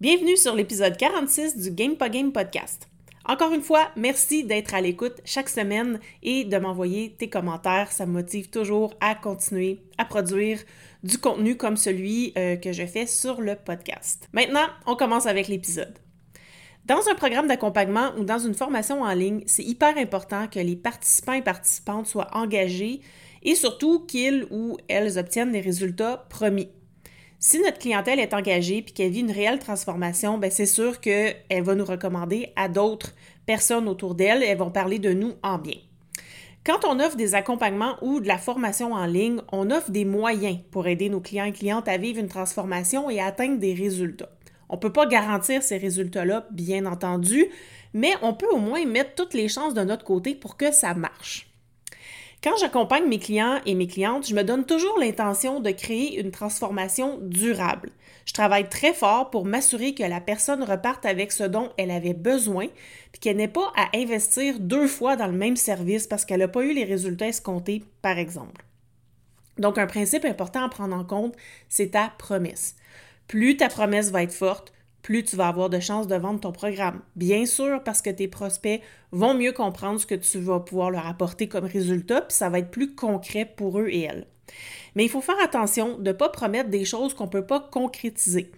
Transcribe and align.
Bienvenue 0.00 0.38
sur 0.38 0.54
l'épisode 0.54 0.96
46 0.96 1.58
du 1.58 1.72
Game 1.72 1.96
podcast. 2.32 2.88
Encore 3.26 3.52
une 3.52 3.60
fois, 3.60 3.90
merci 3.96 4.44
d'être 4.44 4.72
à 4.72 4.80
l'écoute 4.80 5.20
chaque 5.26 5.50
semaine 5.50 6.00
et 6.22 6.44
de 6.44 6.56
m'envoyer 6.56 7.14
tes 7.18 7.28
commentaires. 7.28 7.92
Ça 7.92 8.06
me 8.06 8.12
motive 8.12 8.48
toujours 8.48 8.94
à 9.02 9.14
continuer 9.14 9.82
à 9.98 10.06
produire 10.06 10.58
du 11.02 11.18
contenu 11.18 11.58
comme 11.58 11.76
celui 11.76 12.32
euh, 12.38 12.56
que 12.56 12.72
je 12.72 12.86
fais 12.86 13.04
sur 13.04 13.42
le 13.42 13.56
podcast. 13.56 14.26
Maintenant, 14.32 14.68
on 14.86 14.96
commence 14.96 15.26
avec 15.26 15.48
l'épisode. 15.48 15.98
Dans 16.86 17.06
un 17.10 17.14
programme 17.14 17.48
d'accompagnement 17.48 18.12
ou 18.16 18.24
dans 18.24 18.38
une 18.38 18.54
formation 18.54 19.02
en 19.02 19.12
ligne, 19.12 19.42
c'est 19.44 19.64
hyper 19.64 19.98
important 19.98 20.48
que 20.48 20.60
les 20.60 20.76
participants 20.76 21.34
et 21.34 21.42
participantes 21.42 22.06
soient 22.06 22.34
engagés 22.34 23.02
et 23.42 23.54
surtout 23.54 24.06
qu'ils 24.06 24.46
ou 24.50 24.78
elles 24.88 25.18
obtiennent 25.18 25.52
des 25.52 25.60
résultats 25.60 26.24
promis. 26.30 26.70
Si 27.42 27.58
notre 27.58 27.78
clientèle 27.78 28.20
est 28.20 28.34
engagée 28.34 28.82
puis 28.82 28.92
qu'elle 28.92 29.12
vit 29.12 29.20
une 29.20 29.30
réelle 29.30 29.58
transformation, 29.58 30.36
ben 30.36 30.50
c'est 30.50 30.66
sûr 30.66 31.00
qu'elle 31.00 31.62
va 31.62 31.74
nous 31.74 31.86
recommander 31.86 32.52
à 32.54 32.68
d'autres 32.68 33.14
personnes 33.46 33.88
autour 33.88 34.14
d'elle. 34.14 34.42
Elles 34.42 34.58
vont 34.58 34.70
parler 34.70 34.98
de 34.98 35.14
nous 35.14 35.32
en 35.42 35.56
bien. 35.56 35.78
Quand 36.66 36.84
on 36.86 37.00
offre 37.00 37.16
des 37.16 37.34
accompagnements 37.34 37.96
ou 38.02 38.20
de 38.20 38.28
la 38.28 38.36
formation 38.36 38.92
en 38.92 39.06
ligne, 39.06 39.40
on 39.52 39.70
offre 39.70 39.90
des 39.90 40.04
moyens 40.04 40.58
pour 40.70 40.86
aider 40.86 41.08
nos 41.08 41.20
clients 41.20 41.46
et 41.46 41.52
clientes 41.52 41.88
à 41.88 41.96
vivre 41.96 42.20
une 42.20 42.28
transformation 42.28 43.08
et 43.08 43.20
à 43.20 43.26
atteindre 43.28 43.58
des 43.58 43.72
résultats. 43.72 44.28
On 44.68 44.74
ne 44.74 44.80
peut 44.80 44.92
pas 44.92 45.06
garantir 45.06 45.62
ces 45.62 45.78
résultats-là, 45.78 46.46
bien 46.50 46.84
entendu, 46.84 47.46
mais 47.94 48.12
on 48.20 48.34
peut 48.34 48.50
au 48.52 48.58
moins 48.58 48.84
mettre 48.84 49.14
toutes 49.14 49.32
les 49.32 49.48
chances 49.48 49.72
de 49.72 49.80
notre 49.80 50.04
côté 50.04 50.34
pour 50.34 50.58
que 50.58 50.72
ça 50.72 50.92
marche. 50.92 51.49
Quand 52.42 52.56
j'accompagne 52.58 53.06
mes 53.06 53.18
clients 53.18 53.60
et 53.66 53.74
mes 53.74 53.86
clientes, 53.86 54.26
je 54.26 54.34
me 54.34 54.42
donne 54.42 54.64
toujours 54.64 54.98
l'intention 54.98 55.60
de 55.60 55.70
créer 55.72 56.18
une 56.18 56.30
transformation 56.30 57.18
durable. 57.20 57.90
Je 58.24 58.32
travaille 58.32 58.66
très 58.66 58.94
fort 58.94 59.28
pour 59.28 59.44
m'assurer 59.44 59.94
que 59.94 60.02
la 60.02 60.22
personne 60.22 60.62
reparte 60.62 61.04
avec 61.04 61.32
ce 61.32 61.44
dont 61.44 61.70
elle 61.76 61.90
avait 61.90 62.14
besoin, 62.14 62.68
puis 63.12 63.20
qu'elle 63.20 63.36
n'ait 63.36 63.46
pas 63.46 63.70
à 63.76 63.94
investir 63.94 64.58
deux 64.58 64.86
fois 64.86 65.16
dans 65.16 65.26
le 65.26 65.36
même 65.36 65.56
service 65.56 66.06
parce 66.06 66.24
qu'elle 66.24 66.40
n'a 66.40 66.48
pas 66.48 66.64
eu 66.64 66.72
les 66.72 66.84
résultats 66.84 67.28
escomptés, 67.28 67.84
par 68.00 68.16
exemple. 68.16 68.64
Donc, 69.58 69.76
un 69.76 69.86
principe 69.86 70.24
important 70.24 70.64
à 70.64 70.70
prendre 70.70 70.96
en 70.96 71.04
compte, 71.04 71.36
c'est 71.68 71.90
ta 71.90 72.10
promesse. 72.16 72.74
Plus 73.28 73.58
ta 73.58 73.68
promesse 73.68 74.10
va 74.10 74.22
être 74.22 74.32
forte, 74.32 74.72
plus 75.02 75.24
tu 75.24 75.36
vas 75.36 75.48
avoir 75.48 75.70
de 75.70 75.80
chances 75.80 76.06
de 76.06 76.16
vendre 76.16 76.40
ton 76.40 76.52
programme. 76.52 77.00
Bien 77.16 77.46
sûr, 77.46 77.82
parce 77.84 78.02
que 78.02 78.10
tes 78.10 78.28
prospects 78.28 78.80
vont 79.12 79.34
mieux 79.34 79.52
comprendre 79.52 80.00
ce 80.00 80.06
que 80.06 80.14
tu 80.14 80.38
vas 80.38 80.60
pouvoir 80.60 80.90
leur 80.90 81.06
apporter 81.06 81.48
comme 81.48 81.64
résultat, 81.64 82.22
puis 82.22 82.36
ça 82.36 82.48
va 82.48 82.58
être 82.58 82.70
plus 82.70 82.94
concret 82.94 83.44
pour 83.44 83.80
eux 83.80 83.88
et 83.88 84.02
elles. 84.02 84.26
Mais 84.94 85.04
il 85.04 85.08
faut 85.08 85.20
faire 85.20 85.40
attention 85.42 85.98
de 85.98 86.08
ne 86.08 86.12
pas 86.12 86.28
promettre 86.28 86.70
des 86.70 86.84
choses 86.84 87.14
qu'on 87.14 87.24
ne 87.24 87.30
peut 87.30 87.46
pas 87.46 87.60
concrétiser. 87.60 88.50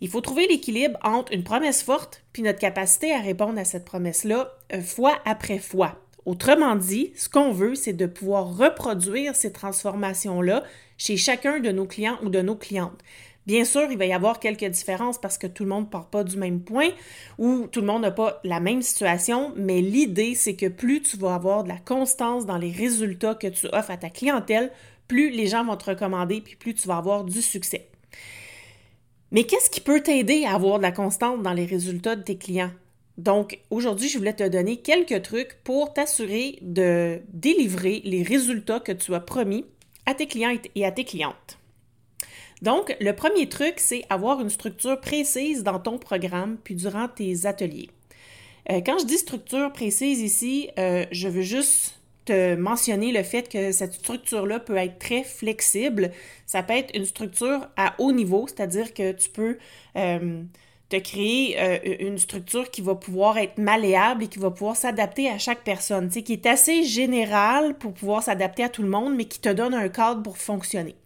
Il 0.00 0.08
faut 0.08 0.20
trouver 0.20 0.46
l'équilibre 0.46 0.98
entre 1.02 1.32
une 1.32 1.44
promesse 1.44 1.82
forte 1.82 2.22
puis 2.32 2.42
notre 2.42 2.58
capacité 2.58 3.12
à 3.12 3.20
répondre 3.20 3.58
à 3.58 3.64
cette 3.64 3.84
promesse-là 3.84 4.52
euh, 4.72 4.80
fois 4.80 5.18
après 5.24 5.58
fois. 5.58 5.96
Autrement 6.26 6.76
dit, 6.76 7.12
ce 7.16 7.28
qu'on 7.28 7.52
veut, 7.52 7.74
c'est 7.74 7.92
de 7.92 8.06
pouvoir 8.06 8.56
reproduire 8.56 9.34
ces 9.34 9.52
transformations-là 9.52 10.64
chez 10.98 11.16
chacun 11.16 11.60
de 11.60 11.70
nos 11.70 11.86
clients 11.86 12.18
ou 12.22 12.28
de 12.28 12.42
nos 12.42 12.56
clientes. 12.56 13.00
Bien 13.50 13.64
sûr, 13.64 13.90
il 13.90 13.98
va 13.98 14.06
y 14.06 14.12
avoir 14.12 14.38
quelques 14.38 14.66
différences 14.66 15.18
parce 15.18 15.36
que 15.36 15.48
tout 15.48 15.64
le 15.64 15.70
monde 15.70 15.86
ne 15.86 15.90
part 15.90 16.06
pas 16.06 16.22
du 16.22 16.36
même 16.36 16.60
point 16.60 16.90
ou 17.36 17.66
tout 17.66 17.80
le 17.80 17.86
monde 17.88 18.02
n'a 18.02 18.12
pas 18.12 18.40
la 18.44 18.60
même 18.60 18.80
situation, 18.80 19.52
mais 19.56 19.80
l'idée, 19.80 20.36
c'est 20.36 20.54
que 20.54 20.66
plus 20.66 21.02
tu 21.02 21.16
vas 21.16 21.34
avoir 21.34 21.64
de 21.64 21.68
la 21.68 21.78
constance 21.78 22.46
dans 22.46 22.58
les 22.58 22.70
résultats 22.70 23.34
que 23.34 23.48
tu 23.48 23.66
offres 23.72 23.90
à 23.90 23.96
ta 23.96 24.08
clientèle, 24.08 24.70
plus 25.08 25.30
les 25.30 25.48
gens 25.48 25.64
vont 25.64 25.76
te 25.76 25.90
recommander, 25.90 26.40
puis 26.40 26.54
plus 26.54 26.74
tu 26.74 26.86
vas 26.86 26.98
avoir 26.98 27.24
du 27.24 27.42
succès. 27.42 27.88
Mais 29.32 29.42
qu'est-ce 29.42 29.68
qui 29.68 29.80
peut 29.80 30.00
t'aider 30.00 30.44
à 30.44 30.54
avoir 30.54 30.78
de 30.78 30.82
la 30.82 30.92
constance 30.92 31.42
dans 31.42 31.52
les 31.52 31.66
résultats 31.66 32.14
de 32.14 32.22
tes 32.22 32.38
clients? 32.38 32.70
Donc, 33.18 33.58
aujourd'hui, 33.70 34.08
je 34.08 34.16
voulais 34.16 34.32
te 34.32 34.46
donner 34.46 34.76
quelques 34.76 35.22
trucs 35.22 35.58
pour 35.64 35.92
t'assurer 35.92 36.60
de 36.62 37.20
délivrer 37.32 38.00
les 38.04 38.22
résultats 38.22 38.78
que 38.78 38.92
tu 38.92 39.12
as 39.12 39.18
promis 39.18 39.66
à 40.06 40.14
tes 40.14 40.28
clients 40.28 40.56
et 40.76 40.86
à 40.86 40.92
tes 40.92 41.04
clientes. 41.04 41.59
Donc, 42.62 42.94
le 43.00 43.12
premier 43.12 43.48
truc, 43.48 43.74
c'est 43.78 44.04
avoir 44.10 44.40
une 44.40 44.50
structure 44.50 45.00
précise 45.00 45.62
dans 45.62 45.78
ton 45.78 45.98
programme 45.98 46.58
puis 46.62 46.74
durant 46.74 47.08
tes 47.08 47.46
ateliers. 47.46 47.88
Euh, 48.70 48.80
quand 48.84 48.98
je 48.98 49.06
dis 49.06 49.16
structure 49.16 49.72
précise 49.72 50.20
ici, 50.20 50.68
euh, 50.78 51.06
je 51.10 51.28
veux 51.28 51.42
juste 51.42 51.98
te 52.26 52.54
mentionner 52.54 53.12
le 53.12 53.22
fait 53.22 53.48
que 53.48 53.72
cette 53.72 53.94
structure-là 53.94 54.60
peut 54.60 54.76
être 54.76 54.98
très 54.98 55.24
flexible. 55.24 56.10
Ça 56.46 56.62
peut 56.62 56.74
être 56.74 56.94
une 56.94 57.06
structure 57.06 57.66
à 57.78 57.94
haut 57.98 58.12
niveau, 58.12 58.46
c'est-à-dire 58.46 58.92
que 58.92 59.12
tu 59.12 59.30
peux 59.30 59.56
euh, 59.96 60.42
te 60.90 60.96
créer 60.96 62.04
une 62.04 62.18
structure 62.18 62.70
qui 62.70 62.82
va 62.82 62.94
pouvoir 62.96 63.38
être 63.38 63.58
malléable 63.58 64.24
et 64.24 64.26
qui 64.26 64.38
va 64.38 64.50
pouvoir 64.50 64.76
s'adapter 64.76 65.30
à 65.30 65.38
chaque 65.38 65.62
personne, 65.62 66.10
qui 66.10 66.32
est 66.32 66.46
assez 66.46 66.82
générale 66.82 67.78
pour 67.78 67.94
pouvoir 67.94 68.22
s'adapter 68.24 68.64
à 68.64 68.68
tout 68.68 68.82
le 68.82 68.88
monde, 68.88 69.14
mais 69.16 69.24
qui 69.24 69.40
te 69.40 69.48
donne 69.48 69.72
un 69.72 69.88
cadre 69.88 70.22
pour 70.22 70.36
fonctionner. 70.36 70.96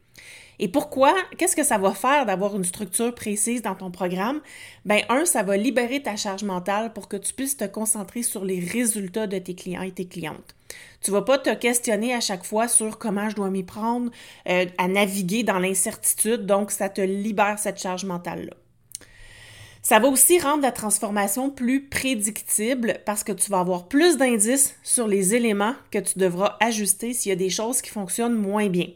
Et 0.59 0.69
pourquoi? 0.69 1.15
Qu'est-ce 1.37 1.57
que 1.57 1.65
ça 1.65 1.79
va 1.79 1.93
faire 1.93 2.27
d'avoir 2.27 2.55
une 2.57 2.65
structure 2.65 3.15
précise 3.15 3.63
dans 3.63 3.75
ton 3.75 3.91
programme? 3.91 4.41
Ben, 4.85 5.03
un, 5.09 5.25
ça 5.25 5.43
va 5.43 5.57
libérer 5.57 6.03
ta 6.03 6.17
charge 6.17 6.45
mentale 6.45 6.93
pour 6.93 7.09
que 7.09 7.17
tu 7.17 7.33
puisses 7.35 7.57
te 7.57 7.65
concentrer 7.65 8.23
sur 8.23 8.45
les 8.45 8.61
résultats 8.61 9.27
de 9.27 9.39
tes 9.39 9.55
clients 9.55 9.83
et 9.83 9.93
tes 9.93 10.07
clientes. 10.07 10.55
Tu 11.01 11.11
vas 11.11 11.23
pas 11.23 11.39
te 11.39 11.53
questionner 11.55 12.15
à 12.15 12.21
chaque 12.21 12.45
fois 12.45 12.69
sur 12.69 12.99
comment 12.99 13.29
je 13.29 13.37
dois 13.37 13.51
m'y 13.51 13.63
prendre, 13.63 14.11
euh, 14.49 14.67
à 14.79 14.89
naviguer 14.89 15.43
dans 15.43 15.59
l'incertitude, 15.59 16.47
donc 16.47 16.71
ça 16.71 16.89
te 16.89 17.01
libère 17.01 17.59
cette 17.59 17.81
charge 17.81 18.05
mentale-là. 18.05 18.55
Ça 19.83 19.99
va 19.99 20.09
aussi 20.09 20.39
rendre 20.39 20.63
la 20.63 20.73
transformation 20.73 21.51
plus 21.51 21.85
prédictible 21.85 23.01
parce 23.05 23.23
que 23.23 23.33
tu 23.33 23.51
vas 23.51 23.61
avoir 23.61 23.87
plus 23.87 24.17
d'indices 24.17 24.77
sur 24.83 25.07
les 25.07 25.35
éléments 25.35 25.75
que 25.91 25.99
tu 25.99 26.19
devras 26.19 26.57
ajuster 26.61 27.13
s'il 27.13 27.29
y 27.29 27.33
a 27.33 27.37
des 27.37 27.51
choses 27.51 27.83
qui 27.83 27.91
fonctionnent 27.91 28.35
moins 28.35 28.71
bien. 28.71 28.87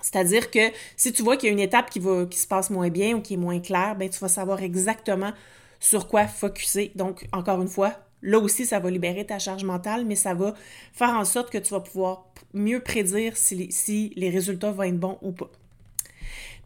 C'est-à-dire 0.00 0.50
que 0.50 0.60
si 0.96 1.12
tu 1.12 1.22
vois 1.22 1.36
qu'il 1.36 1.48
y 1.48 1.50
a 1.50 1.52
une 1.52 1.60
étape 1.60 1.90
qui, 1.90 1.98
va, 1.98 2.26
qui 2.26 2.38
se 2.38 2.46
passe 2.46 2.70
moins 2.70 2.88
bien 2.88 3.16
ou 3.16 3.20
qui 3.20 3.34
est 3.34 3.38
moins 3.38 3.60
claire, 3.60 3.96
ben, 3.96 4.08
tu 4.08 4.18
vas 4.20 4.28
savoir 4.28 4.62
exactement 4.62 5.32
sur 5.80 6.08
quoi 6.08 6.26
focuser. 6.26 6.92
Donc, 6.94 7.26
encore 7.32 7.60
une 7.62 7.68
fois, 7.68 7.94
là 8.22 8.38
aussi, 8.38 8.66
ça 8.66 8.78
va 8.78 8.90
libérer 8.90 9.26
ta 9.26 9.38
charge 9.38 9.64
mentale, 9.64 10.04
mais 10.04 10.16
ça 10.16 10.34
va 10.34 10.54
faire 10.92 11.10
en 11.10 11.24
sorte 11.24 11.50
que 11.50 11.58
tu 11.58 11.72
vas 11.72 11.80
pouvoir 11.80 12.26
mieux 12.54 12.80
prédire 12.80 13.36
si 13.36 13.54
les, 13.54 13.70
si 13.70 14.12
les 14.16 14.30
résultats 14.30 14.72
vont 14.72 14.84
être 14.84 14.98
bons 14.98 15.18
ou 15.22 15.32
pas. 15.32 15.50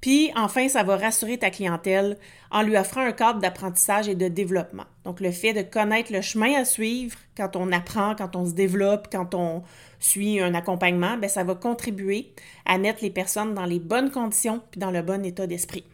Puis 0.03 0.33
enfin, 0.35 0.69
ça 0.69 0.83
va 0.83 0.97
rassurer 0.97 1.39
ta 1.39 1.51
clientèle 1.51 2.19
en 2.51 2.63
lui 2.63 2.77
offrant 2.77 3.03
un 3.03 3.13
cadre 3.13 3.39
d'apprentissage 3.39 4.09
et 4.09 4.17
de 4.17 4.27
développement. 4.27 4.85
Donc 5.05 5.21
le 5.21 5.31
fait 5.31 5.53
de 5.55 5.63
connaître 5.63 6.13
le 6.13 6.21
chemin 6.21 6.55
à 6.55 6.65
suivre 6.65 7.17
quand 7.37 7.55
on 7.55 7.71
apprend, 7.71 8.17
quand 8.17 8.35
on 8.35 8.45
se 8.45 8.53
développe, 8.53 9.07
quand 9.13 9.33
on 9.35 9.63
suit 10.01 10.41
un 10.41 10.55
accompagnement, 10.55 11.17
bien, 11.17 11.29
ça 11.29 11.45
va 11.45 11.55
contribuer 11.55 12.35
à 12.67 12.79
mettre 12.79 13.03
les 13.03 13.11
personnes 13.11 13.54
dans 13.54 13.65
les 13.65 13.78
bonnes 13.78 14.10
conditions 14.10 14.60
puis 14.72 14.81
dans 14.81 14.91
le 14.91 15.03
bon 15.03 15.25
état 15.25 15.47
d'esprit. 15.47 15.84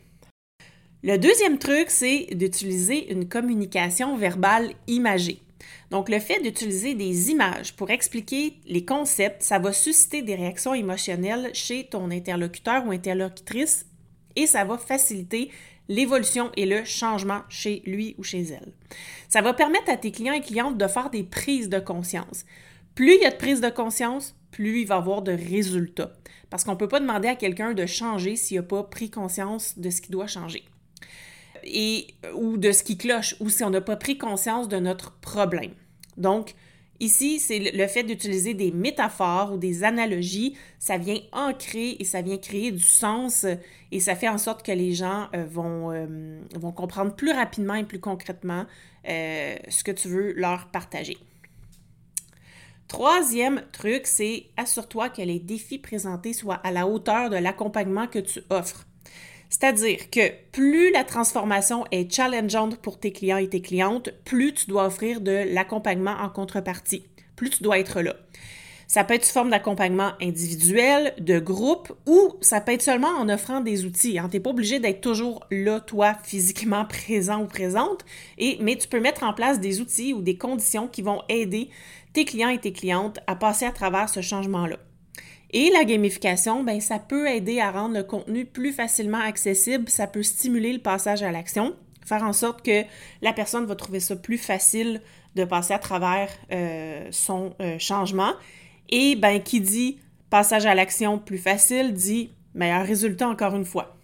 Le 1.02 1.18
deuxième 1.18 1.58
truc, 1.58 1.90
c'est 1.90 2.28
d'utiliser 2.32 3.12
une 3.12 3.28
communication 3.28 4.16
verbale 4.16 4.70
imagée. 4.86 5.42
Donc, 5.90 6.08
le 6.08 6.18
fait 6.18 6.40
d'utiliser 6.40 6.94
des 6.94 7.30
images 7.30 7.76
pour 7.76 7.90
expliquer 7.90 8.54
les 8.66 8.84
concepts, 8.84 9.42
ça 9.42 9.58
va 9.58 9.72
susciter 9.72 10.22
des 10.22 10.34
réactions 10.34 10.74
émotionnelles 10.74 11.50
chez 11.52 11.84
ton 11.84 12.10
interlocuteur 12.10 12.86
ou 12.86 12.90
interlocutrice 12.90 13.86
et 14.38 14.46
ça 14.46 14.64
va 14.64 14.78
faciliter 14.78 15.50
l'évolution 15.88 16.50
et 16.56 16.64
le 16.64 16.84
changement 16.84 17.42
chez 17.48 17.82
lui 17.86 18.14
ou 18.18 18.22
chez 18.22 18.42
elle. 18.42 18.72
Ça 19.28 19.42
va 19.42 19.52
permettre 19.52 19.90
à 19.90 19.96
tes 19.96 20.12
clients 20.12 20.34
et 20.34 20.40
clientes 20.40 20.78
de 20.78 20.86
faire 20.86 21.10
des 21.10 21.24
prises 21.24 21.68
de 21.68 21.80
conscience. 21.80 22.44
Plus 22.94 23.14
il 23.16 23.22
y 23.22 23.26
a 23.26 23.30
de 23.30 23.36
prise 23.36 23.60
de 23.60 23.68
conscience, 23.68 24.36
plus 24.52 24.82
il 24.82 24.86
va 24.86 24.96
y 24.96 24.98
avoir 24.98 25.22
de 25.22 25.32
résultats. 25.32 26.12
Parce 26.50 26.64
qu'on 26.64 26.72
ne 26.72 26.76
peut 26.76 26.88
pas 26.88 27.00
demander 27.00 27.28
à 27.28 27.34
quelqu'un 27.34 27.74
de 27.74 27.84
changer 27.84 28.36
s'il 28.36 28.58
n'a 28.58 28.62
pas 28.62 28.84
pris 28.84 29.10
conscience 29.10 29.78
de 29.78 29.90
ce 29.90 30.00
qui 30.00 30.10
doit 30.10 30.26
changer. 30.28 30.64
Et, 31.64 32.06
ou 32.34 32.58
de 32.58 32.70
ce 32.70 32.82
qui 32.82 32.96
cloche, 32.96 33.34
ou 33.40 33.50
si 33.50 33.64
on 33.64 33.70
n'a 33.70 33.80
pas 33.80 33.96
pris 33.96 34.18
conscience 34.18 34.68
de 34.68 34.78
notre 34.78 35.18
problème. 35.18 35.72
Donc, 36.16 36.54
Ici, 37.00 37.38
c'est 37.38 37.60
le 37.60 37.86
fait 37.86 38.02
d'utiliser 38.02 38.54
des 38.54 38.72
métaphores 38.72 39.52
ou 39.52 39.56
des 39.56 39.84
analogies. 39.84 40.56
Ça 40.80 40.98
vient 40.98 41.20
ancrer 41.32 41.96
et 42.00 42.04
ça 42.04 42.22
vient 42.22 42.38
créer 42.38 42.72
du 42.72 42.82
sens 42.82 43.46
et 43.92 44.00
ça 44.00 44.16
fait 44.16 44.28
en 44.28 44.38
sorte 44.38 44.66
que 44.66 44.72
les 44.72 44.94
gens 44.94 45.28
euh, 45.34 45.44
vont, 45.44 45.92
euh, 45.92 46.40
vont 46.56 46.72
comprendre 46.72 47.14
plus 47.14 47.30
rapidement 47.30 47.74
et 47.74 47.84
plus 47.84 48.00
concrètement 48.00 48.66
euh, 49.08 49.56
ce 49.68 49.84
que 49.84 49.92
tu 49.92 50.08
veux 50.08 50.32
leur 50.32 50.68
partager. 50.68 51.16
Troisième 52.88 53.62
truc, 53.70 54.06
c'est 54.06 54.46
assure-toi 54.56 55.10
que 55.10 55.22
les 55.22 55.38
défis 55.38 55.78
présentés 55.78 56.32
soient 56.32 56.54
à 56.54 56.72
la 56.72 56.88
hauteur 56.88 57.30
de 57.30 57.36
l'accompagnement 57.36 58.08
que 58.08 58.18
tu 58.18 58.40
offres. 58.50 58.87
C'est-à-dire 59.50 60.10
que 60.10 60.32
plus 60.52 60.92
la 60.92 61.04
transformation 61.04 61.84
est 61.90 62.12
challengeante 62.12 62.76
pour 62.76 62.98
tes 62.98 63.12
clients 63.12 63.38
et 63.38 63.48
tes 63.48 63.62
clientes, 63.62 64.10
plus 64.24 64.52
tu 64.52 64.66
dois 64.66 64.86
offrir 64.86 65.20
de 65.20 65.44
l'accompagnement 65.52 66.16
en 66.20 66.28
contrepartie, 66.28 67.06
plus 67.36 67.50
tu 67.50 67.62
dois 67.62 67.78
être 67.78 68.02
là. 68.02 68.14
Ça 68.88 69.04
peut 69.04 69.12
être 69.12 69.24
sous 69.26 69.34
forme 69.34 69.50
d'accompagnement 69.50 70.12
individuel, 70.22 71.12
de 71.20 71.38
groupe, 71.38 71.92
ou 72.06 72.36
ça 72.40 72.62
peut 72.62 72.72
être 72.72 72.82
seulement 72.82 73.08
en 73.18 73.28
offrant 73.28 73.60
des 73.60 73.84
outils. 73.84 74.18
Hein. 74.18 74.28
Tu 74.30 74.38
n'es 74.38 74.42
pas 74.42 74.48
obligé 74.48 74.80
d'être 74.80 75.02
toujours 75.02 75.44
là, 75.50 75.78
toi, 75.78 76.14
physiquement 76.24 76.84
présent 76.88 77.42
ou 77.42 77.46
présente, 77.46 78.06
mais 78.38 78.76
tu 78.76 78.88
peux 78.88 79.00
mettre 79.00 79.24
en 79.24 79.34
place 79.34 79.60
des 79.60 79.82
outils 79.82 80.14
ou 80.14 80.22
des 80.22 80.38
conditions 80.38 80.88
qui 80.88 81.02
vont 81.02 81.22
aider 81.28 81.68
tes 82.14 82.24
clients 82.24 82.48
et 82.48 82.58
tes 82.58 82.72
clientes 82.72 83.18
à 83.26 83.36
passer 83.36 83.66
à 83.66 83.72
travers 83.72 84.08
ce 84.08 84.22
changement-là. 84.22 84.78
Et 85.50 85.70
la 85.70 85.84
gamification, 85.84 86.62
ben, 86.62 86.80
ça 86.80 86.98
peut 86.98 87.26
aider 87.28 87.60
à 87.60 87.70
rendre 87.70 87.94
le 87.94 88.02
contenu 88.02 88.44
plus 88.44 88.72
facilement 88.72 89.20
accessible, 89.20 89.88
ça 89.88 90.06
peut 90.06 90.22
stimuler 90.22 90.72
le 90.72 90.80
passage 90.80 91.22
à 91.22 91.32
l'action, 91.32 91.74
faire 92.04 92.22
en 92.22 92.34
sorte 92.34 92.62
que 92.62 92.82
la 93.22 93.32
personne 93.32 93.64
va 93.64 93.74
trouver 93.74 94.00
ça 94.00 94.16
plus 94.16 94.38
facile 94.38 95.00
de 95.36 95.44
passer 95.44 95.72
à 95.72 95.78
travers 95.78 96.30
euh, 96.52 97.08
son 97.10 97.54
euh, 97.60 97.78
changement. 97.78 98.32
Et 98.90 99.16
ben, 99.16 99.42
qui 99.42 99.60
dit 99.60 99.98
passage 100.30 100.66
à 100.66 100.74
l'action 100.74 101.18
plus 101.18 101.38
facile 101.38 101.94
dit 101.94 102.30
meilleur 102.54 102.84
résultat 102.84 103.28
encore 103.28 103.54
une 103.54 103.64
fois. 103.64 103.96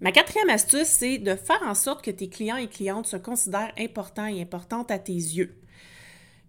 Ma 0.00 0.10
quatrième 0.10 0.50
astuce, 0.50 0.88
c'est 0.88 1.18
de 1.18 1.36
faire 1.36 1.62
en 1.64 1.74
sorte 1.74 2.04
que 2.04 2.10
tes 2.10 2.28
clients 2.28 2.56
et 2.56 2.66
clientes 2.66 3.06
se 3.06 3.16
considèrent 3.16 3.72
importants 3.78 4.26
et 4.26 4.42
importantes 4.42 4.90
à 4.90 4.98
tes 4.98 5.12
yeux. 5.12 5.54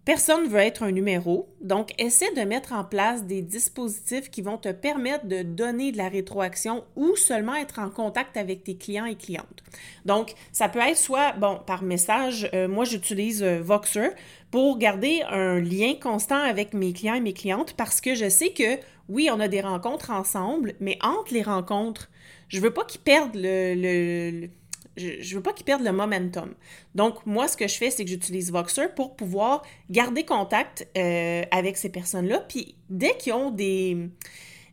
Personne 0.04 0.44
ne 0.44 0.48
veut 0.48 0.58
être 0.58 0.82
un 0.82 0.92
numéro, 0.92 1.48
donc 1.62 1.94
essaie 1.98 2.30
de 2.34 2.42
mettre 2.42 2.74
en 2.74 2.84
place 2.84 3.24
des 3.24 3.40
dispositifs 3.40 4.30
qui 4.30 4.42
vont 4.42 4.58
te 4.58 4.70
permettre 4.70 5.26
de 5.26 5.42
donner 5.42 5.92
de 5.92 5.96
la 5.96 6.10
rétroaction 6.10 6.84
ou 6.94 7.16
seulement 7.16 7.54
être 7.54 7.78
en 7.78 7.88
contact 7.88 8.36
avec 8.36 8.64
tes 8.64 8.76
clients 8.76 9.06
et 9.06 9.14
clientes. 9.14 9.64
Donc, 10.04 10.34
ça 10.52 10.68
peut 10.68 10.80
être 10.80 10.98
soit, 10.98 11.32
bon, 11.32 11.58
par 11.66 11.82
message, 11.82 12.50
euh, 12.52 12.68
moi 12.68 12.84
j'utilise 12.84 13.42
euh, 13.42 13.62
Voxer 13.62 14.10
pour 14.50 14.76
garder 14.76 15.22
un 15.30 15.58
lien 15.58 15.94
constant 15.98 16.38
avec 16.38 16.74
mes 16.74 16.92
clients 16.92 17.14
et 17.14 17.20
mes 17.20 17.32
clientes 17.32 17.72
parce 17.72 18.02
que 18.02 18.14
je 18.14 18.28
sais 18.28 18.50
que, 18.50 18.78
oui, 19.08 19.30
on 19.32 19.40
a 19.40 19.48
des 19.48 19.62
rencontres 19.62 20.10
ensemble, 20.10 20.74
mais 20.80 20.98
entre 21.02 21.32
les 21.32 21.42
rencontres, 21.42 22.10
je 22.48 22.60
veux 22.60 22.72
pas 22.72 22.84
qu'ils 22.84 23.00
perdent 23.00 23.36
le 23.36 24.48
je, 24.96 25.08
ne 25.08 25.34
veux 25.34 25.42
pas 25.42 25.52
qu'ils 25.52 25.64
perdent 25.64 25.84
le 25.84 25.92
momentum. 25.92 26.54
Donc, 26.94 27.26
moi, 27.26 27.48
ce 27.48 27.56
que 27.56 27.66
je 27.66 27.74
fais, 27.74 27.90
c'est 27.90 28.04
que 28.04 28.10
j'utilise 28.10 28.52
Voxer 28.52 28.88
pour 28.94 29.16
pouvoir 29.16 29.62
garder 29.90 30.24
contact 30.24 30.86
euh, 30.96 31.42
avec 31.50 31.76
ces 31.76 31.88
personnes-là. 31.88 32.40
Puis, 32.48 32.76
dès 32.90 33.16
qu'ils 33.16 33.32
ont 33.32 33.50
des, 33.50 34.10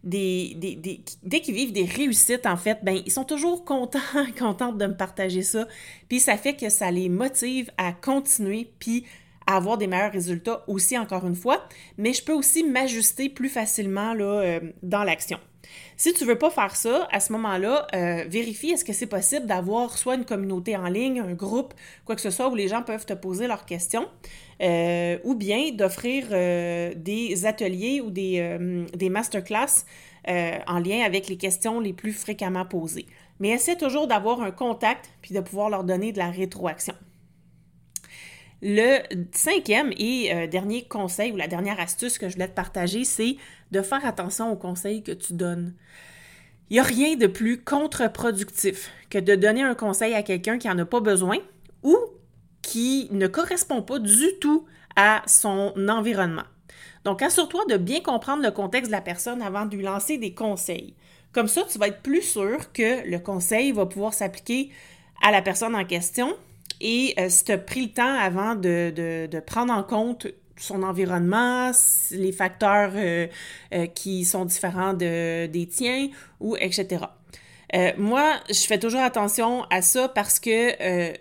des, 0.03 0.55
dès 1.23 1.41
qu'ils 1.41 1.55
vivent 1.55 1.73
des 1.73 1.85
réussites, 1.85 2.45
en 2.45 2.57
fait, 2.57 2.79
ben, 2.83 3.01
ils 3.05 3.11
sont 3.11 3.23
toujours 3.23 3.65
contents, 3.65 3.99
contentes 4.37 4.77
de 4.77 4.87
me 4.87 4.95
partager 4.95 5.43
ça. 5.43 5.67
Puis, 6.07 6.19
ça 6.19 6.37
fait 6.37 6.55
que 6.55 6.69
ça 6.69 6.91
les 6.91 7.09
motive 7.09 7.71
à 7.77 7.91
continuer, 7.93 8.71
puis 8.79 9.05
à 9.47 9.55
avoir 9.55 9.77
des 9.77 9.87
meilleurs 9.87 10.11
résultats 10.11 10.63
aussi, 10.67 10.97
encore 10.97 11.25
une 11.25 11.35
fois. 11.35 11.67
Mais 11.97 12.13
je 12.13 12.23
peux 12.23 12.33
aussi 12.33 12.63
m'ajuster 12.63 13.27
plus 13.27 13.49
facilement 13.49 14.13
là, 14.13 14.41
euh, 14.41 14.59
dans 14.83 15.03
l'action. 15.03 15.39
Si 15.97 16.13
tu 16.13 16.25
veux 16.25 16.37
pas 16.37 16.49
faire 16.49 16.75
ça, 16.75 17.07
à 17.11 17.19
ce 17.19 17.31
moment-là, 17.33 17.85
euh, 17.93 18.23
vérifie 18.27 18.71
est-ce 18.71 18.83
que 18.83 18.91
c'est 18.91 19.05
possible 19.05 19.45
d'avoir 19.45 19.97
soit 19.99 20.15
une 20.15 20.25
communauté 20.25 20.75
en 20.75 20.87
ligne, 20.87 21.19
un 21.19 21.33
groupe, 21.33 21.75
quoi 22.05 22.15
que 22.15 22.21
ce 22.21 22.31
soit, 22.31 22.49
où 22.49 22.55
les 22.55 22.67
gens 22.67 22.81
peuvent 22.81 23.05
te 23.05 23.13
poser 23.13 23.47
leurs 23.47 23.65
questions, 23.65 24.07
euh, 24.63 25.19
ou 25.23 25.35
bien 25.35 25.71
d'offrir 25.71 26.25
euh, 26.31 26.93
des 26.95 27.45
ateliers 27.45 28.01
ou 28.01 28.09
des, 28.09 28.87
des 28.95 29.09
masterclass 29.09 29.85
en 30.27 30.79
lien 30.79 31.03
avec 31.05 31.27
les 31.27 31.37
questions 31.37 31.79
les 31.79 31.93
plus 31.93 32.13
fréquemment 32.13 32.65
posées. 32.65 33.05
Mais 33.39 33.49
essaie 33.49 33.75
toujours 33.75 34.07
d'avoir 34.07 34.41
un 34.41 34.51
contact 34.51 35.09
puis 35.21 35.33
de 35.33 35.39
pouvoir 35.39 35.69
leur 35.69 35.83
donner 35.83 36.11
de 36.11 36.17
la 36.17 36.29
rétroaction. 36.29 36.93
Le 38.63 38.99
cinquième 39.31 39.91
et 39.97 40.47
dernier 40.47 40.83
conseil 40.83 41.31
ou 41.31 41.37
la 41.37 41.47
dernière 41.47 41.79
astuce 41.79 42.19
que 42.19 42.29
je 42.29 42.33
voulais 42.33 42.47
te 42.47 42.53
partager, 42.53 43.03
c'est 43.03 43.37
de 43.71 43.81
faire 43.81 44.05
attention 44.05 44.51
aux 44.51 44.55
conseils 44.55 45.03
que 45.03 45.11
tu 45.11 45.33
donnes. 45.33 45.73
Il 46.69 46.73
n'y 46.73 46.79
a 46.79 46.83
rien 46.83 47.15
de 47.15 47.27
plus 47.27 47.61
contre-productif 47.61 48.91
que 49.09 49.17
de 49.17 49.35
donner 49.35 49.61
un 49.61 49.75
conseil 49.75 50.13
à 50.13 50.23
quelqu'un 50.23 50.57
qui 50.57 50.67
n'en 50.67 50.79
a 50.79 50.85
pas 50.85 51.01
besoin 51.01 51.37
ou 51.83 51.97
qui 52.61 53.09
ne 53.11 53.27
correspond 53.27 53.81
pas 53.81 53.99
du 53.99 54.39
tout 54.39 54.65
à 54.95 55.23
son 55.25 55.73
environnement. 55.89 56.43
Donc, 57.03 57.21
assure-toi 57.21 57.65
de 57.69 57.77
bien 57.77 58.01
comprendre 58.01 58.43
le 58.43 58.51
contexte 58.51 58.89
de 58.89 58.95
la 58.95 59.01
personne 59.01 59.41
avant 59.41 59.65
de 59.65 59.75
lui 59.75 59.83
lancer 59.83 60.17
des 60.17 60.33
conseils. 60.33 60.95
Comme 61.31 61.47
ça, 61.47 61.63
tu 61.69 61.77
vas 61.79 61.87
être 61.87 62.01
plus 62.01 62.21
sûr 62.21 62.71
que 62.71 63.09
le 63.09 63.19
conseil 63.19 63.71
va 63.71 63.85
pouvoir 63.85 64.13
s'appliquer 64.13 64.69
à 65.21 65.31
la 65.31 65.41
personne 65.41 65.75
en 65.75 65.85
question 65.85 66.35
et 66.81 67.13
euh, 67.19 67.29
si 67.29 67.45
tu 67.45 67.51
as 67.51 67.57
pris 67.57 67.83
le 67.83 67.91
temps 67.91 68.13
avant 68.19 68.55
de, 68.55 69.39
prendre 69.45 69.71
en 69.71 69.83
compte 69.83 70.27
son 70.61 70.83
environnement, 70.83 71.71
les 72.11 72.31
facteurs 72.31 72.91
euh, 72.95 73.27
euh, 73.73 73.87
qui 73.87 74.25
sont 74.25 74.45
différents 74.45 74.93
de, 74.93 75.47
des 75.47 75.67
tiens, 75.67 76.09
ou 76.39 76.55
etc. 76.57 77.05
moi, 77.97 78.33
je 78.49 78.65
fais 78.67 78.77
toujours 78.79 79.01
attention 79.01 79.63
à 79.69 79.81
ça 79.81 80.09
parce 80.09 80.39
que 80.39 80.73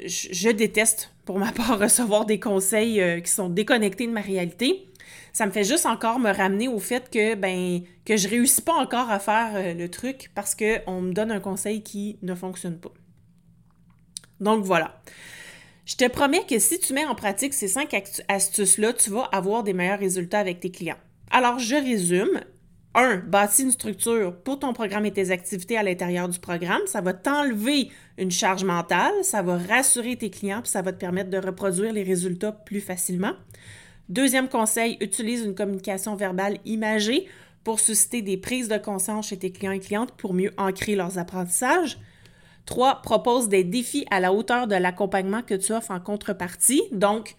je, 0.07 0.51
déteste, 0.51 1.13
pour 1.25 1.39
ma 1.39 1.53
part, 1.59 1.79
recevoir 1.79 2.27
des 2.27 2.41
conseils 2.41 3.23
qui 3.23 3.31
sont 3.31 3.49
déconnectés 3.49 4.07
de 4.07 4.13
ma 4.13 4.21
réalité. 4.21 4.87
Ça 5.33 5.47
me 5.47 5.53
fait 5.53 5.63
juste 5.63 5.87
encore 5.87 6.19
me 6.19 6.33
ramener 6.33 6.67
au 6.67 6.81
fait 6.81 7.09
que 7.09 7.37
ben 7.37 7.83
que 8.05 8.17
je 8.17 8.27
réussis 8.29 8.63
pas 8.63 8.75
encore 8.75 9.11
à 9.11 9.21
faire 9.21 9.77
le 9.77 9.89
truc 9.89 10.33
parce 10.35 10.57
qu'on 10.57 11.01
me 11.01 11.13
donne 11.13 11.31
un 11.31 11.39
conseil 11.39 11.83
qui 11.85 12.19
ne 12.23 12.35
fonctionne 12.35 12.79
pas. 12.81 12.93
Donc 14.41 14.65
voilà. 14.65 15.01
Je 15.91 15.97
te 15.97 16.09
promets 16.09 16.45
que 16.49 16.61
si 16.61 16.79
tu 16.79 16.93
mets 16.93 17.05
en 17.05 17.17
pratique 17.17 17.53
ces 17.53 17.67
cinq 17.67 18.01
astuces-là, 18.29 18.93
tu 18.93 19.11
vas 19.11 19.25
avoir 19.33 19.65
des 19.65 19.73
meilleurs 19.73 19.99
résultats 19.99 20.39
avec 20.39 20.61
tes 20.61 20.71
clients. 20.71 20.99
Alors, 21.33 21.59
je 21.59 21.75
résume. 21.75 22.41
1. 22.95 23.25
Bâtis 23.27 23.63
une 23.63 23.73
structure 23.73 24.37
pour 24.37 24.61
ton 24.61 24.73
programme 24.73 25.05
et 25.05 25.11
tes 25.11 25.33
activités 25.33 25.77
à 25.77 25.83
l'intérieur 25.83 26.29
du 26.29 26.39
programme. 26.39 26.81
Ça 26.87 27.01
va 27.01 27.13
t'enlever 27.13 27.91
une 28.19 28.31
charge 28.31 28.63
mentale, 28.63 29.13
ça 29.23 29.43
va 29.43 29.59
rassurer 29.59 30.15
tes 30.15 30.31
clients, 30.31 30.63
puis 30.63 30.71
ça 30.71 30.81
va 30.81 30.93
te 30.93 30.99
permettre 30.99 31.31
de 31.31 31.39
reproduire 31.39 31.93
les 31.93 32.05
résultats 32.05 32.53
plus 32.53 32.81
facilement. 32.81 33.33
Deuxième 34.09 34.49
conseil, 34.49 34.97
utilise 35.01 35.45
une 35.45 35.57
communication 35.57 36.15
verbale 36.15 36.59
imagée 36.65 37.27
pour 37.65 37.81
susciter 37.81 38.23
des 38.23 38.37
prises 38.37 38.69
de 38.69 38.79
conscience 38.79 39.27
chez 39.27 39.39
tes 39.39 39.51
clients 39.51 39.73
et 39.73 39.81
clientes 39.81 40.13
pour 40.13 40.35
mieux 40.35 40.53
ancrer 40.57 40.95
leurs 40.95 41.19
apprentissages. 41.19 41.99
3. 42.67 43.03
Propose 43.03 43.49
des 43.49 43.65
défis 43.65 44.07
à 44.11 44.21
la 44.21 44.33
hauteur 44.33 44.67
de 44.67 44.75
l'accompagnement 44.75 45.43
que 45.43 45.55
tu 45.55 45.73
offres 45.73 45.91
en 45.91 46.01
contrepartie. 46.01 46.83
Donc, 46.93 47.37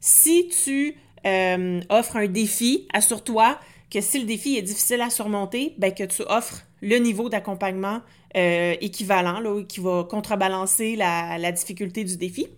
si 0.00 0.48
tu 0.48 0.96
euh, 1.26 1.80
offres 1.88 2.16
un 2.16 2.26
défi, 2.26 2.86
assure-toi 2.92 3.58
que 3.90 4.00
si 4.00 4.18
le 4.18 4.26
défi 4.26 4.56
est 4.56 4.62
difficile 4.62 5.00
à 5.00 5.10
surmonter, 5.10 5.74
ben, 5.78 5.92
que 5.92 6.04
tu 6.04 6.22
offres 6.26 6.62
le 6.82 6.96
niveau 6.98 7.28
d'accompagnement 7.28 8.00
euh, 8.36 8.74
équivalent, 8.80 9.40
là, 9.40 9.62
qui 9.62 9.80
va 9.80 10.04
contrebalancer 10.04 10.96
la, 10.96 11.38
la 11.38 11.52
difficulté 11.52 12.04
du 12.04 12.16
défi. 12.16 12.48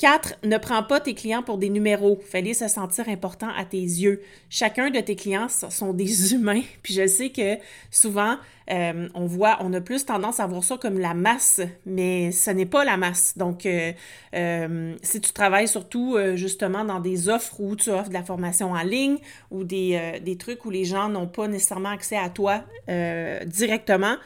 4. 0.00 0.36
Ne 0.44 0.56
prends 0.56 0.82
pas 0.82 0.98
tes 0.98 1.12
clients 1.12 1.42
pour 1.42 1.58
des 1.58 1.68
numéros. 1.68 2.18
Fais-les 2.24 2.54
se 2.54 2.68
sentir 2.68 3.06
importants 3.10 3.50
à 3.54 3.66
tes 3.66 3.76
yeux. 3.76 4.22
Chacun 4.48 4.88
de 4.88 4.98
tes 4.98 5.14
clients 5.14 5.48
sont 5.48 5.92
des 5.92 6.32
humains. 6.34 6.62
Puis 6.82 6.94
je 6.94 7.06
sais 7.06 7.28
que 7.28 7.58
souvent, 7.90 8.38
euh, 8.70 9.10
on 9.14 9.26
voit, 9.26 9.58
on 9.60 9.74
a 9.74 9.82
plus 9.82 10.06
tendance 10.06 10.40
à 10.40 10.46
voir 10.46 10.64
ça 10.64 10.78
comme 10.78 10.98
la 10.98 11.12
masse, 11.12 11.60
mais 11.84 12.32
ce 12.32 12.50
n'est 12.50 12.64
pas 12.64 12.82
la 12.82 12.96
masse. 12.96 13.36
Donc, 13.36 13.66
euh, 13.66 13.92
euh, 14.34 14.96
si 15.02 15.20
tu 15.20 15.32
travailles 15.32 15.68
surtout 15.68 16.16
justement 16.34 16.86
dans 16.86 17.00
des 17.00 17.28
offres 17.28 17.60
où 17.60 17.76
tu 17.76 17.90
offres 17.90 18.08
de 18.08 18.14
la 18.14 18.24
formation 18.24 18.72
en 18.72 18.82
ligne 18.82 19.18
ou 19.50 19.64
des, 19.64 20.18
des 20.24 20.36
trucs 20.38 20.64
où 20.64 20.70
les 20.70 20.86
gens 20.86 21.10
n'ont 21.10 21.28
pas 21.28 21.46
nécessairement 21.46 21.90
accès 21.90 22.16
à 22.16 22.30
toi 22.30 22.64
directement, 23.44 24.16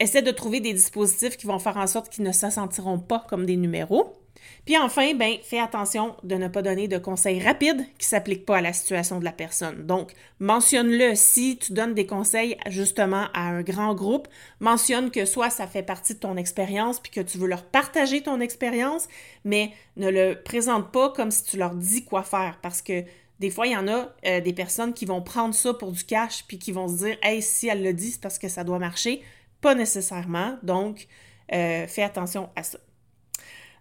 essaie 0.00 0.22
de 0.22 0.30
trouver 0.30 0.60
des 0.60 0.72
dispositifs 0.72 1.36
qui 1.36 1.46
vont 1.46 1.58
faire 1.58 1.76
en 1.76 1.86
sorte 1.86 2.08
qu'ils 2.08 2.24
ne 2.24 2.32
se 2.32 2.48
sentiront 2.48 2.98
pas 2.98 3.26
comme 3.28 3.44
des 3.44 3.56
numéros. 3.56 4.16
Puis 4.64 4.76
enfin, 4.78 5.14
ben, 5.14 5.36
fais 5.42 5.58
attention 5.58 6.14
de 6.22 6.36
ne 6.36 6.48
pas 6.48 6.62
donner 6.62 6.88
de 6.88 6.98
conseils 6.98 7.42
rapides 7.42 7.84
qui 7.98 8.06
ne 8.06 8.10
s'appliquent 8.10 8.46
pas 8.46 8.58
à 8.58 8.60
la 8.60 8.72
situation 8.72 9.18
de 9.18 9.24
la 9.24 9.32
personne. 9.32 9.86
Donc, 9.86 10.12
mentionne-le 10.38 11.14
si 11.14 11.58
tu 11.58 11.72
donnes 11.72 11.94
des 11.94 12.06
conseils 12.06 12.56
justement 12.68 13.26
à 13.34 13.48
un 13.48 13.62
grand 13.62 13.94
groupe. 13.94 14.28
Mentionne 14.60 15.10
que 15.10 15.24
soit 15.24 15.50
ça 15.50 15.66
fait 15.66 15.82
partie 15.82 16.14
de 16.14 16.20
ton 16.20 16.36
expérience 16.36 17.00
puis 17.00 17.10
que 17.10 17.20
tu 17.20 17.38
veux 17.38 17.48
leur 17.48 17.64
partager 17.64 18.22
ton 18.22 18.40
expérience, 18.40 19.08
mais 19.44 19.72
ne 19.96 20.08
le 20.08 20.40
présente 20.42 20.92
pas 20.92 21.10
comme 21.10 21.30
si 21.30 21.44
tu 21.44 21.56
leur 21.56 21.74
dis 21.74 22.04
quoi 22.04 22.22
faire 22.22 22.58
parce 22.62 22.82
que 22.82 23.04
des 23.42 23.50
fois, 23.50 23.66
il 23.66 23.72
y 23.72 23.76
en 23.76 23.88
a 23.88 24.14
euh, 24.24 24.40
des 24.40 24.52
personnes 24.52 24.94
qui 24.94 25.04
vont 25.04 25.20
prendre 25.20 25.52
ça 25.52 25.74
pour 25.74 25.90
du 25.90 26.04
cash 26.04 26.44
puis 26.46 26.60
qui 26.60 26.70
vont 26.70 26.86
se 26.86 27.04
dire 27.04 27.16
Hey, 27.22 27.42
si 27.42 27.66
elle 27.66 27.82
le 27.82 27.92
dit, 27.92 28.12
c'est 28.12 28.20
parce 28.20 28.38
que 28.38 28.48
ça 28.48 28.62
doit 28.62 28.78
marcher. 28.78 29.20
Pas 29.60 29.74
nécessairement. 29.74 30.58
Donc, 30.62 31.08
euh, 31.52 31.88
fais 31.88 32.04
attention 32.04 32.50
à 32.54 32.62
ça. 32.62 32.78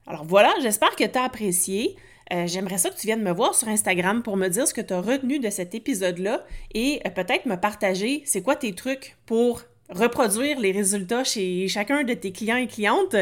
Alors 0.08 0.26
voilà, 0.26 0.54
j'espère 0.62 0.96
que 0.96 1.04
tu 1.04 1.18
as 1.18 1.24
apprécié. 1.24 1.96
Euh, 2.34 2.48
j'aimerais 2.48 2.78
ça 2.78 2.90
que 2.90 2.96
tu 2.96 3.08
viennes 3.08 3.24
me 3.24 3.32
voir 3.32 3.56
sur 3.56 3.68
Instagram 3.68 4.24
pour 4.24 4.38
me 4.38 4.48
dire 4.48 4.68
ce 4.68 4.74
que 4.74 4.82
tu 4.82 4.94
as 4.94 5.02
retenu 5.02 5.40
de 5.40 5.50
cet 5.50 5.76
épisode-là 5.76 6.46
et 6.74 7.02
euh, 7.06 7.10
peut-être 7.10 7.46
me 7.46 7.58
partager 7.58 8.24
c'est 8.26 8.42
quoi 8.42 8.56
tes 8.56 8.74
trucs 8.74 9.18
pour 9.26 9.62
reproduire 9.90 10.58
les 10.60 10.72
résultats 10.72 11.26
chez 11.26 11.68
chacun 11.68 12.04
de 12.04 12.14
tes 12.14 12.32
clients 12.32 12.56
et 12.56 12.68
clientes. 12.68 13.18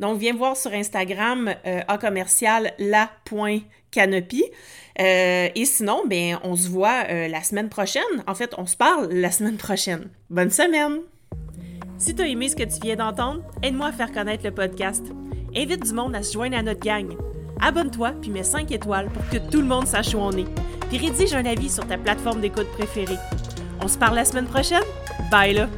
Donc, 0.00 0.18
viens 0.18 0.34
voir 0.34 0.56
sur 0.56 0.72
Instagram 0.72 1.54
euh, 1.66 1.82
a 1.86 1.98
commercial 1.98 2.72
la.canopy. 2.78 4.44
et 4.96 5.64
sinon, 5.66 6.02
ben, 6.06 6.40
on 6.42 6.56
se 6.56 6.68
voit 6.68 7.04
la 7.04 7.42
semaine 7.42 7.68
prochaine. 7.68 8.02
En 8.26 8.34
fait, 8.34 8.54
on 8.56 8.64
se 8.64 8.76
parle 8.76 9.12
la 9.12 9.30
semaine 9.30 9.58
prochaine. 9.58 10.08
Bonne 10.30 10.50
semaine! 10.50 11.00
Si 11.98 12.14
tu 12.14 12.22
as 12.22 12.26
aimé 12.26 12.48
ce 12.48 12.56
que 12.56 12.62
tu 12.62 12.80
viens 12.82 12.96
d'entendre, 12.96 13.42
aide-moi 13.62 13.88
à 13.88 13.92
faire 13.92 14.10
connaître 14.10 14.44
le 14.44 14.50
podcast. 14.50 15.04
Invite 15.56 15.84
du 15.84 15.92
monde 15.92 16.16
à 16.16 16.22
se 16.22 16.32
joindre 16.32 16.56
à 16.56 16.62
notre 16.62 16.80
gang. 16.80 17.16
Abonne-toi 17.60 18.12
puis 18.20 18.30
mets 18.30 18.42
5 18.42 18.72
étoiles 18.72 19.08
pour 19.10 19.26
que 19.28 19.38
tout 19.50 19.60
le 19.60 19.66
monde 19.66 19.86
sache 19.86 20.14
où 20.14 20.18
on 20.18 20.32
est. 20.32 20.48
Puis 20.88 20.98
rédige 20.98 21.32
un 21.34 21.46
avis 21.46 21.70
sur 21.70 21.86
ta 21.86 21.96
plateforme 21.96 22.40
d'écoute 22.40 22.68
préférée. 22.72 23.18
On 23.80 23.86
se 23.86 23.96
parle 23.96 24.16
la 24.16 24.24
semaine 24.24 24.46
prochaine? 24.46 24.82
Bye 25.30 25.54
là! 25.54 25.68